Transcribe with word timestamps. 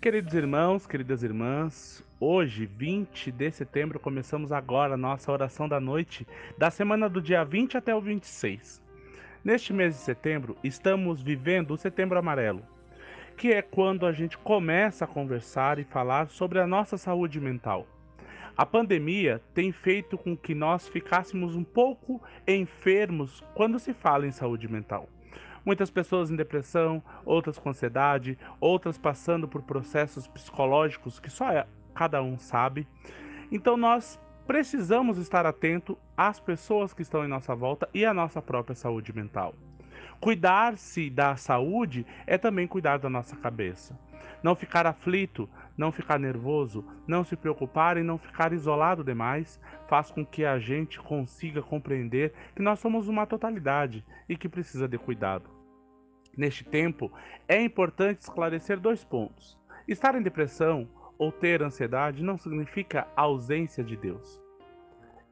queridos 0.00 0.32
irmãos, 0.32 0.86
queridas 0.86 1.22
irmãs. 1.22 2.02
Hoje, 2.18 2.64
20 2.64 3.30
de 3.30 3.50
setembro, 3.50 4.00
começamos 4.00 4.50
agora 4.50 4.94
a 4.94 4.96
nossa 4.96 5.30
oração 5.30 5.68
da 5.68 5.78
noite 5.78 6.26
da 6.56 6.70
semana 6.70 7.06
do 7.06 7.20
dia 7.20 7.44
20 7.44 7.76
até 7.76 7.94
o 7.94 8.00
26. 8.00 8.82
Neste 9.44 9.74
mês 9.74 9.94
de 9.94 10.00
setembro, 10.00 10.56
estamos 10.64 11.20
vivendo 11.20 11.72
o 11.72 11.76
Setembro 11.76 12.18
Amarelo, 12.18 12.62
que 13.36 13.52
é 13.52 13.60
quando 13.60 14.06
a 14.06 14.12
gente 14.12 14.38
começa 14.38 15.04
a 15.04 15.08
conversar 15.08 15.78
e 15.78 15.84
falar 15.84 16.28
sobre 16.28 16.58
a 16.60 16.66
nossa 16.66 16.96
saúde 16.96 17.38
mental. 17.38 17.86
A 18.56 18.64
pandemia 18.64 19.42
tem 19.52 19.70
feito 19.70 20.16
com 20.16 20.34
que 20.34 20.54
nós 20.54 20.88
ficássemos 20.88 21.54
um 21.54 21.64
pouco 21.64 22.22
enfermos 22.48 23.44
quando 23.54 23.78
se 23.78 23.92
fala 23.92 24.26
em 24.26 24.32
saúde 24.32 24.66
mental. 24.66 25.10
Muitas 25.64 25.90
pessoas 25.90 26.30
em 26.30 26.36
depressão, 26.36 27.02
outras 27.24 27.58
com 27.58 27.70
ansiedade, 27.70 28.38
outras 28.60 28.98
passando 28.98 29.46
por 29.46 29.62
processos 29.62 30.26
psicológicos 30.26 31.20
que 31.20 31.30
só 31.30 31.50
é, 31.50 31.66
cada 31.94 32.22
um 32.22 32.38
sabe. 32.38 32.86
Então 33.52 33.76
nós 33.76 34.18
precisamos 34.46 35.18
estar 35.18 35.46
atento 35.46 35.96
às 36.16 36.40
pessoas 36.40 36.92
que 36.92 37.02
estão 37.02 37.24
em 37.24 37.28
nossa 37.28 37.54
volta 37.54 37.88
e 37.94 38.04
à 38.04 38.12
nossa 38.12 38.40
própria 38.40 38.74
saúde 38.74 39.12
mental. 39.12 39.54
Cuidar-se 40.20 41.08
da 41.08 41.36
saúde 41.36 42.04
é 42.26 42.36
também 42.36 42.66
cuidar 42.66 42.98
da 42.98 43.08
nossa 43.08 43.36
cabeça. 43.36 43.98
Não 44.42 44.54
ficar 44.54 44.86
aflito, 44.86 45.48
não 45.76 45.90
ficar 45.90 46.18
nervoso, 46.18 46.84
não 47.06 47.24
se 47.24 47.36
preocupar 47.36 47.96
e 47.96 48.02
não 48.02 48.18
ficar 48.18 48.52
isolado 48.52 49.02
demais 49.02 49.60
faz 49.88 50.10
com 50.10 50.24
que 50.24 50.44
a 50.44 50.58
gente 50.58 51.00
consiga 51.00 51.62
compreender 51.62 52.32
que 52.54 52.62
nós 52.62 52.78
somos 52.78 53.08
uma 53.08 53.26
totalidade 53.26 54.04
e 54.28 54.36
que 54.36 54.48
precisa 54.48 54.86
de 54.86 54.98
cuidado. 54.98 55.50
Neste 56.36 56.64
tempo, 56.64 57.10
é 57.48 57.60
importante 57.60 58.20
esclarecer 58.20 58.78
dois 58.78 59.04
pontos. 59.04 59.58
Estar 59.88 60.14
em 60.14 60.22
depressão 60.22 60.88
ou 61.18 61.32
ter 61.32 61.62
ansiedade 61.62 62.22
não 62.22 62.38
significa 62.38 63.08
ausência 63.16 63.82
de 63.82 63.96
Deus. 63.96 64.40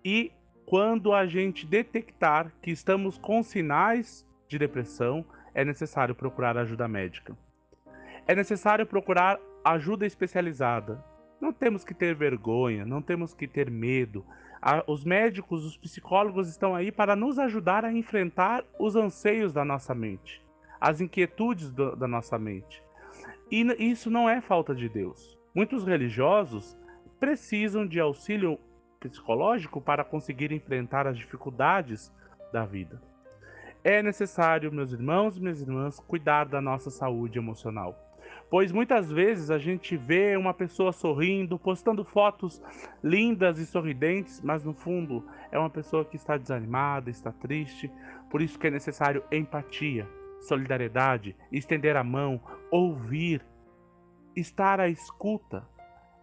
E 0.05 0.33
quando 0.67 1.13
a 1.13 1.27
gente 1.27 1.67
detectar 1.67 2.53
que 2.61 2.71
estamos 2.71 3.17
com 3.17 3.43
sinais 3.43 4.27
de 4.49 4.59
depressão, 4.59 5.25
é 5.55 5.65
necessário 5.65 6.15
procurar 6.15 6.59
ajuda 6.59 6.87
médica. 6.87 7.37
É 8.29 8.35
necessário 8.35 8.85
procurar 8.85 9.41
ajuda 9.65 10.05
especializada. 10.05 11.03
Não 11.41 11.51
temos 11.51 11.83
que 11.83 11.95
ter 11.95 12.15
vergonha, 12.15 12.85
não 12.85 13.01
temos 13.01 13.33
que 13.33 13.49
ter 13.49 13.71
medo. 13.71 14.23
Os 14.87 15.03
médicos, 15.03 15.65
os 15.65 15.79
psicólogos 15.79 16.47
estão 16.47 16.75
aí 16.75 16.93
para 16.93 17.17
nos 17.17 17.39
ajudar 17.39 17.87
a 17.87 17.93
enfrentar 17.93 18.65
os 18.79 18.95
anseios 18.97 19.51
da 19.51 19.65
nossa 19.65 19.95
mente, 19.95 20.45
as 20.79 21.01
inquietudes 21.01 21.73
do, 21.73 21.97
da 21.97 22.07
nossa 22.07 22.39
mente. 22.39 22.83
E 23.51 23.63
isso 23.79 24.11
não 24.11 24.29
é 24.29 24.43
falta 24.43 24.75
de 24.75 24.91
Deus. 24.91 25.39
Muitos 25.55 25.87
religiosos 25.87 26.77
precisam 27.19 27.87
de 27.87 27.99
auxílio 27.99 28.59
psicológico 29.01 29.81
para 29.81 30.05
conseguir 30.05 30.53
enfrentar 30.53 31.07
as 31.07 31.17
dificuldades 31.17 32.13
da 32.53 32.67
vida. 32.67 33.01
É 33.85 34.03
necessário, 34.03 34.73
meus 34.73 34.93
irmãos 34.93 35.37
e 35.37 35.41
minhas 35.41 35.61
irmãs, 35.63 36.01
cuidar 36.01 36.45
da 36.45 36.61
nossa 36.61 36.91
saúde 36.91 37.39
emocional 37.39 38.09
pois 38.51 38.73
muitas 38.73 39.11
vezes 39.11 39.51
a 39.51 39.59
gente 39.59 39.97
vê 39.97 40.37
uma 40.37 40.55
pessoa 40.55 40.93
sorrindo, 40.93 41.59
postando 41.59 42.05
fotos 42.05 42.63
lindas 43.03 43.59
e 43.59 43.67
sorridentes, 43.67 44.41
mas 44.43 44.65
no 44.65 44.73
fundo 44.73 45.25
é 45.51 45.59
uma 45.59 45.71
pessoa 45.71 46.05
que 46.05 46.17
está 46.17 46.37
desanimada, 46.37 47.11
está 47.11 47.31
triste. 47.31 47.91
Por 48.31 48.41
isso 48.41 48.59
que 48.59 48.67
é 48.67 48.71
necessário 48.71 49.23
empatia, 49.31 50.09
solidariedade, 50.41 51.37
estender 51.53 51.97
a 51.97 52.05
mão, 52.05 52.41
ouvir, 52.71 53.45
estar 54.35 54.81
à 54.81 54.89
escuta. 54.89 55.67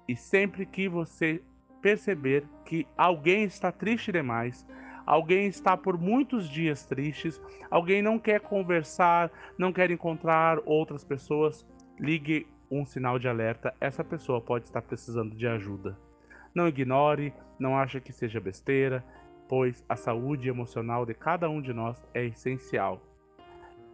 E 0.08 0.16
sempre 0.16 0.66
que 0.66 0.88
você 0.88 1.42
perceber 1.82 2.44
que 2.66 2.88
alguém 2.98 3.44
está 3.44 3.72
triste 3.72 4.12
demais, 4.12 4.66
alguém 5.06 5.48
está 5.48 5.78
por 5.78 5.98
muitos 5.98 6.50
dias 6.50 6.86
tristes, 6.86 7.42
alguém 7.70 8.02
não 8.02 8.18
quer 8.18 8.40
conversar, 8.42 9.32
não 9.58 9.72
quer 9.72 9.92
encontrar 9.92 10.60
outras 10.66 11.04
pessoas, 11.04 11.66
ligue 12.00 12.48
um 12.70 12.86
sinal 12.86 13.20
de 13.20 13.28
alerta, 13.28 13.74
essa 13.80 14.04
pessoa 14.04 14.42
pode 14.42 14.66
estar 14.66 14.82
precisando 14.82 15.36
de 15.36 15.48
ajuda. 15.48 15.98
Não 16.54 16.68
ignore, 16.68 17.34
não 17.60 17.78
ache 17.78 18.00
que 18.02 18.12
seja 18.12 18.40
besteira, 18.40 19.04
pois 19.48 19.84
a 19.88 19.96
saúde 19.96 20.50
emocional 20.50 21.06
de 21.06 21.14
cada 21.14 21.50
um 21.50 21.62
de 21.62 21.74
nós 21.74 21.96
é 22.14 22.26
essencial. 22.26 23.02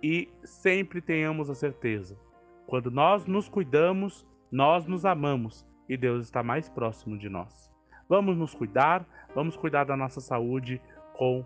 E 0.02 0.30
sempre 0.44 1.02
tenhamos 1.02 1.50
a 1.50 1.56
certeza: 1.56 2.18
quando 2.66 2.90
nós 2.90 3.26
nos 3.26 3.50
cuidamos, 3.50 4.28
nós 4.52 4.86
nos 4.86 5.06
amamos 5.06 5.68
e 5.88 5.98
Deus 5.98 6.26
está 6.26 6.42
mais 6.42 6.70
próximo 6.70 7.18
de 7.18 7.30
nós. 7.30 7.70
Vamos 8.08 8.38
nos 8.38 8.54
cuidar, 8.54 9.06
vamos 9.36 9.56
cuidar 9.56 9.86
da 9.86 9.96
nossa 9.96 10.20
saúde 10.20 10.82
com 11.22 11.46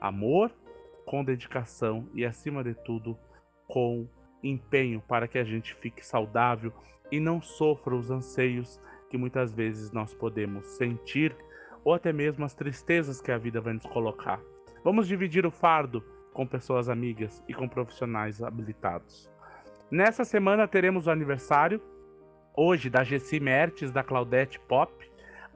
amor, 0.00 0.52
com 1.04 1.24
dedicação 1.24 2.08
e, 2.14 2.24
acima 2.24 2.62
de 2.62 2.74
tudo, 2.74 3.18
com 3.66 4.06
empenho 4.40 5.02
para 5.08 5.26
que 5.26 5.36
a 5.36 5.42
gente 5.42 5.74
fique 5.74 6.06
saudável 6.06 6.72
e 7.10 7.18
não 7.18 7.42
sofra 7.42 7.96
os 7.96 8.08
anseios 8.08 8.80
que 9.10 9.18
muitas 9.18 9.52
vezes 9.52 9.90
nós 9.90 10.14
podemos 10.14 10.64
sentir 10.76 11.36
ou 11.82 11.92
até 11.92 12.12
mesmo 12.12 12.44
as 12.44 12.54
tristezas 12.54 13.20
que 13.20 13.32
a 13.32 13.36
vida 13.36 13.60
vai 13.60 13.72
nos 13.72 13.86
colocar. 13.86 14.40
Vamos 14.84 15.08
dividir 15.08 15.44
o 15.44 15.50
fardo 15.50 16.04
com 16.32 16.46
pessoas 16.46 16.88
amigas 16.88 17.42
e 17.48 17.54
com 17.54 17.68
profissionais 17.68 18.40
habilitados. 18.40 19.28
Nessa 19.90 20.24
semana 20.24 20.68
teremos 20.68 21.08
o 21.08 21.10
aniversário, 21.10 21.82
hoje 22.56 22.88
da 22.88 23.02
Gessi 23.02 23.40
Mertes, 23.40 23.90
da 23.90 24.04
Claudete 24.04 24.60
Pop. 24.60 24.92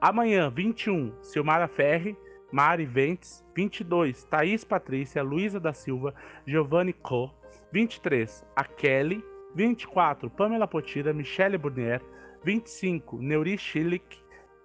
Amanhã, 0.01 0.49
21, 0.49 1.23
Silmara 1.23 1.69
Ferri, 1.69 2.17
Mari 2.51 2.85
Ventes. 2.85 3.43
22, 3.55 4.23
Thaís 4.25 4.63
Patrícia, 4.63 5.21
Luísa 5.21 5.59
da 5.59 5.73
Silva, 5.73 6.13
Giovanni 6.45 6.93
Co. 6.93 7.33
23, 7.71 8.45
a 8.55 8.63
Kelly. 8.63 9.23
24, 9.55 10.29
Pamela 10.29 10.67
Potira, 10.67 11.13
Michele 11.13 11.57
Burnier. 11.57 12.01
25, 12.43 13.17
Neuri 13.17 13.57
Schillick, 13.57 14.17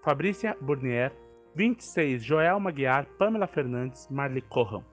Fabrícia 0.03 0.57
Burnier. 0.61 1.13
26, 1.55 2.23
Joelma 2.23 2.71
Guiar, 2.71 3.07
Pamela 3.19 3.47
Fernandes, 3.47 4.09
Marli 4.11 4.43
Corram. 4.43 4.85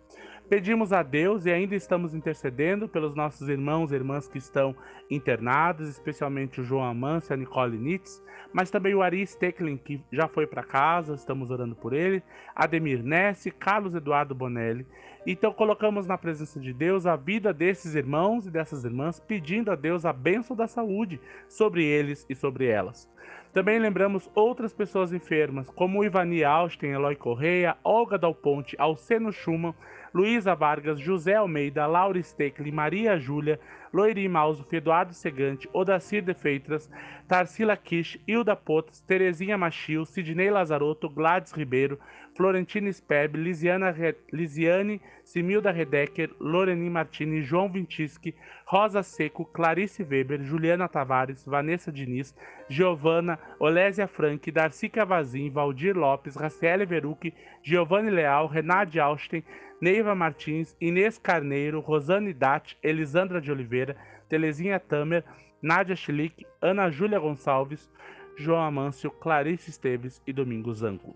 Pedimos 0.50 0.92
a 0.92 1.02
Deus 1.02 1.46
e 1.46 1.52
ainda 1.52 1.74
estamos 1.74 2.14
intercedendo 2.14 2.88
pelos 2.88 3.16
nossos 3.16 3.48
irmãos 3.48 3.92
e 3.92 3.96
irmãs 3.96 4.28
que 4.28 4.38
estão 4.38 4.76
internados, 5.10 5.88
especialmente 5.88 6.62
o 6.62 6.64
João 6.64 6.84
Amância, 6.84 7.34
a 7.34 7.38
Nicole 7.38 7.78
Nitz, 7.78 8.22
mas 8.52 8.70
também 8.70 8.94
o 8.94 9.02
Ari 9.02 9.26
Stecklin, 9.26 9.78
que 9.78 10.04
já 10.12 10.28
foi 10.28 10.46
para 10.46 10.62
casa, 10.62 11.16
estamos 11.16 11.50
orando 11.50 11.76
por 11.76 11.94
ele, 11.94 12.22
Ademir 12.56 13.02
Nesse, 13.02 13.50
Carlos 13.50 13.96
Eduardo 13.96 14.36
Bonelli. 14.36 14.86
Então 15.26 15.54
colocamos 15.54 16.06
na 16.06 16.18
presença 16.18 16.60
de 16.60 16.74
Deus 16.74 17.06
a 17.06 17.16
vida 17.16 17.54
desses 17.54 17.96
irmãos 17.96 18.46
e 18.46 18.52
dessas 18.52 18.84
irmãs, 18.84 19.22
pedindo 19.22 19.72
a 19.72 19.76
Deus 19.76 20.06
a 20.06 20.12
bênção 20.12 20.54
da 20.54 20.68
saúde 20.68 21.20
sobre 21.48 21.86
eles 21.86 22.26
e 22.30 22.36
sobre 22.36 22.68
elas. 22.68 23.10
Também 23.54 23.80
lembramos 23.80 24.30
outras 24.36 24.74
pessoas 24.74 25.14
enfermas, 25.14 25.70
como 25.70 26.04
Ivani 26.04 26.44
Austin, 26.44 26.88
Eloy 26.88 27.16
Correia, 27.16 27.78
Olga 27.84 28.18
Dal 28.18 28.36
Ponte, 28.36 28.76
Alceno 28.78 29.32
Schumann, 29.32 29.76
Luísa 30.14 30.56
Vargas, 30.56 31.00
José 31.00 31.36
Almeida, 31.36 31.86
Laura 31.86 32.22
Steckli, 32.22 32.72
Maria 32.72 33.18
Júlia, 33.18 33.60
Loiri 33.94 34.28
Mauso, 34.28 34.66
Eduardo 34.72 35.14
Segante, 35.14 35.70
Odacir 35.72 36.24
de 36.24 36.34
Feitras, 36.34 36.90
Tarsila 37.28 37.78
Kish, 37.78 38.20
Hilda 38.28 38.56
Potas, 38.56 39.02
Terezinha 39.02 39.58
Machil, 39.58 40.04
Sidney 40.06 40.50
Lazarotto, 40.50 41.08
Gladys 41.08 41.54
Ribeiro, 41.54 42.00
Florentina 42.36 42.92
Speb, 42.92 43.36
Re... 43.36 44.16
Lisiane, 44.32 45.00
Similda 45.24 45.72
Redecker, 45.72 46.32
Loreni 46.40 46.90
Martini, 46.90 47.44
João 47.44 47.70
Vintischi, 47.72 48.34
Rosa 48.66 49.04
Seco, 49.04 49.46
Clarice 49.46 50.04
Weber, 50.04 50.42
Juliana 50.42 50.90
Tavares, 50.90 51.46
Vanessa 51.46 51.92
Diniz, 51.92 52.34
Giovana, 52.68 53.38
Olésia 53.60 54.08
Frank, 54.08 54.52
Darcy 54.52 54.90
Cavazin, 54.90 55.52
Valdir 55.52 55.96
Lopes, 55.96 56.36
Raciele 56.36 56.86
Verucchi, 56.86 57.34
Giovanni 57.62 58.10
Leal, 58.10 58.48
Renate 58.48 59.00
Austin, 59.00 59.44
Neiva 59.84 60.16
Martins, 60.16 60.78
Inês 60.80 61.18
Carneiro, 61.18 61.82
Rosane 61.82 62.34
Dat, 62.34 62.78
Elisandra 62.82 63.42
de 63.42 63.52
Oliveira, 63.52 63.98
Telezinha 64.30 64.80
Tamer, 64.80 65.26
Nádia 65.62 65.94
Schlick, 65.94 66.46
Ana 66.62 66.90
Júlia 66.90 67.20
Gonçalves, 67.20 67.92
João 68.38 68.62
Amâncio, 68.64 69.12
Clarice 69.12 69.72
Esteves 69.72 70.22
e 70.26 70.32
Domingos 70.32 70.78
Zanco. 70.78 71.14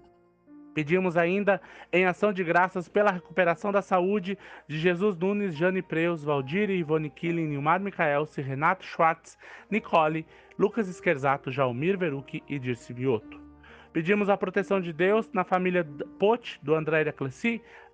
Pedimos 0.73 1.15
ainda 1.15 1.61
em 1.93 2.05
ação 2.05 2.33
de 2.33 2.43
graças 2.43 2.89
pela 2.89 3.09
recuperação 3.09 3.71
da 3.71 3.81
saúde 3.81 4.37
de 4.67 4.77
Jesus 4.77 5.15
Nunes, 5.17 5.55
Jane 5.55 5.81
Preus, 5.81 6.25
Valdir 6.25 6.69
Ivone 6.69 7.09
Killing, 7.09 7.47
Nilmar 7.47 7.79
Micaelsi, 7.79 8.41
Renato 8.41 8.83
Schwartz, 8.83 9.37
Nicole, 9.71 10.25
Lucas 10.59 10.89
Esquerzato, 10.89 11.53
Jaumir 11.53 11.97
Verucchi 11.97 12.43
e 12.49 12.59
Dirce 12.59 12.91
Vioto. 12.91 13.46
Pedimos 13.93 14.29
a 14.29 14.37
proteção 14.37 14.79
de 14.79 14.91
Deus 14.93 15.29
na 15.33 15.43
família 15.43 15.87
Pote, 16.19 16.59
do 16.61 16.75
André 16.75 17.03
da 17.03 17.13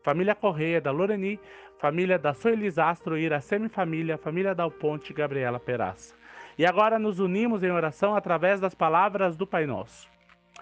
família 0.04 0.36
Correia, 0.36 0.82
da 0.82 0.92
Loreni, 0.92 1.40
família 1.80 2.20
da 2.20 2.34
Soelis 2.34 2.78
Astro, 2.78 3.18
Iracemi 3.18 3.70
Família, 3.70 4.18
família 4.18 4.54
Dal 4.54 4.72
Ponte, 4.72 5.14
Gabriela 5.14 5.60
Peraça. 5.60 6.16
E 6.58 6.66
agora 6.66 7.00
nos 7.00 7.20
unimos 7.20 7.64
em 7.64 7.72
oração 7.72 8.16
através 8.16 8.60
das 8.60 8.76
palavras 8.76 9.36
do 9.36 9.48
Pai 9.48 9.66
Nosso. 9.66 10.12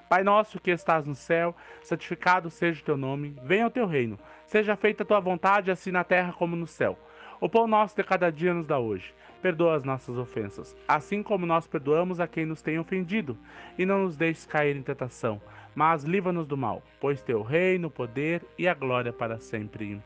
Pai 0.10 0.24
nosso 0.24 0.60
que 0.60 0.72
estás 0.72 1.06
no 1.06 1.16
céu, 1.16 1.56
santificado 1.82 2.50
seja 2.50 2.82
o 2.82 2.84
teu 2.84 2.98
nome, 2.98 3.36
venha 3.44 3.68
o 3.68 3.70
teu 3.70 3.86
reino, 3.86 4.20
seja 4.46 4.76
feita 4.76 5.04
a 5.04 5.06
tua 5.06 5.20
vontade, 5.22 5.72
assim 5.72 5.92
na 5.92 6.04
terra 6.04 6.34
como 6.34 6.56
no 6.56 6.68
céu. 6.68 6.98
O 7.42 7.50
pão 7.50 7.66
nosso 7.66 7.96
de 7.96 8.04
cada 8.04 8.32
dia 8.32 8.54
nos 8.54 8.68
dá 8.68 8.78
hoje. 8.78 9.16
Perdoa 9.42 9.76
as 9.76 9.84
nossas 9.84 10.16
ofensas, 10.16 10.78
assim 10.88 11.24
como 11.24 11.44
nós 11.48 11.66
perdoamos 11.66 12.20
a 12.20 12.28
quem 12.28 12.46
nos 12.46 12.62
tem 12.62 12.78
ofendido. 12.78 13.36
E 13.80 13.84
não 13.84 14.04
nos 14.04 14.16
deixes 14.16 14.46
cair 14.46 14.76
em 14.76 14.84
tentação, 14.84 15.42
mas 15.74 16.04
livra-nos 16.04 16.46
do 16.46 16.56
mal, 16.56 16.84
pois 17.00 17.24
teu 17.24 17.42
reino, 17.42 17.88
o 17.88 17.92
poder 17.92 18.46
e 18.60 18.68
a 18.68 18.76
glória 18.76 19.12
para 19.12 19.40
sempre. 19.40 20.00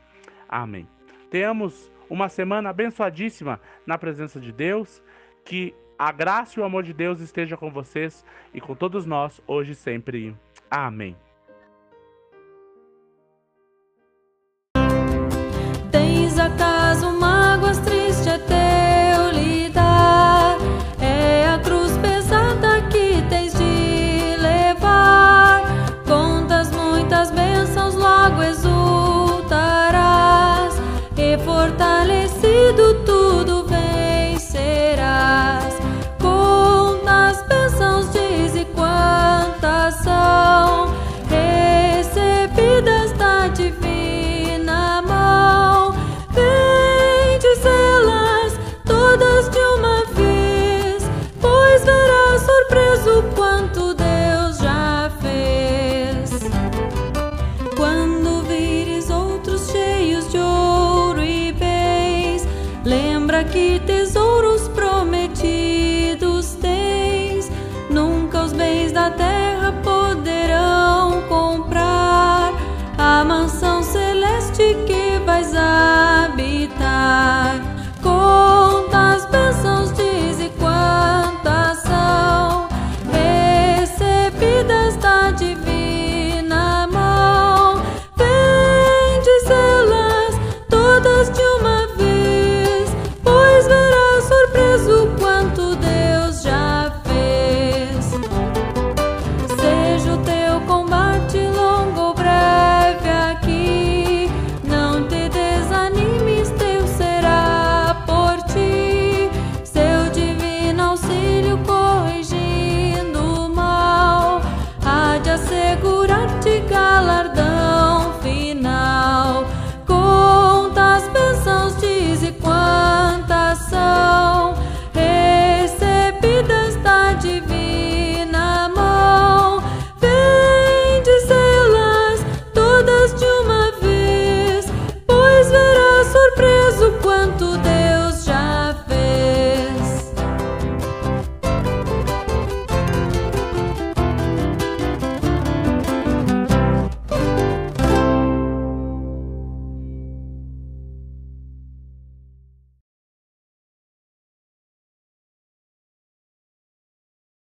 Amém. 0.47 0.87
Tenhamos 1.29 1.91
uma 2.09 2.29
semana 2.29 2.69
abençoadíssima 2.69 3.59
na 3.85 3.97
presença 3.97 4.39
de 4.39 4.53
Deus. 4.53 5.03
Que 5.43 5.75
a 5.99 6.13
graça 6.13 6.57
e 6.57 6.63
o 6.63 6.65
amor 6.65 6.83
de 6.83 6.93
Deus 6.93 7.19
esteja 7.19 7.57
com 7.57 7.69
vocês 7.69 8.25
e 8.53 8.61
com 8.61 8.73
todos 8.73 9.05
nós, 9.05 9.41
hoje 9.45 9.73
e 9.73 9.75
sempre. 9.75 10.33
Amém. 10.71 11.17
Tens 15.91 16.39
a 16.39 16.49